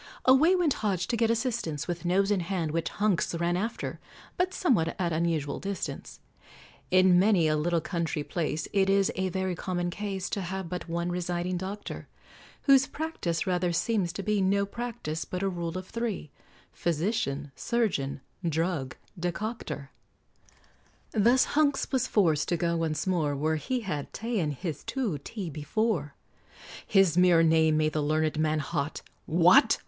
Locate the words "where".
23.35-23.57